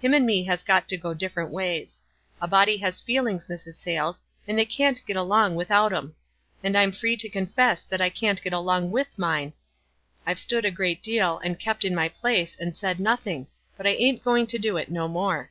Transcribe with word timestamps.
Him 0.00 0.14
and 0.14 0.24
me 0.24 0.42
has 0.44 0.62
got 0.62 0.88
to 0.88 0.96
go 0.96 1.12
different 1.12 1.50
ways. 1.50 2.00
A 2.40 2.48
body 2.48 2.78
has 2.78 2.98
feelings, 3.02 3.46
Mrs. 3.46 3.74
Sayles, 3.74 4.22
and 4.48 4.58
they 4.58 4.64
can't 4.64 5.04
get 5.04 5.16
along 5.18 5.54
without 5.54 5.92
'em; 5.92 6.14
and 6.64 6.78
I'm 6.78 6.92
free 6.92 7.14
to 7.18 7.28
confess 7.28 7.86
I 7.92 8.08
can't 8.08 8.42
get 8.42 8.54
along 8.54 8.90
luith 8.90 9.18
mine. 9.18 9.52
I've 10.24 10.38
stood 10.38 10.64
a 10.64 10.70
good 10.70 11.02
deal, 11.02 11.38
and 11.44 11.58
kept 11.60 11.84
in 11.84 11.94
my 11.94 12.08
place, 12.08 12.56
and 12.58 12.74
said 12.74 12.98
nothing; 12.98 13.48
but 13.76 13.86
I 13.86 13.90
ain't 13.90 14.24
going 14.24 14.46
to 14.46 14.58
do 14.58 14.78
it 14.78 14.90
no 14.90 15.08
more." 15.08 15.50